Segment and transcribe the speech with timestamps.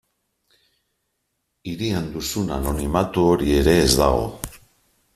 [1.71, 4.29] Hirian duzun anonimatu hori ere ez dago.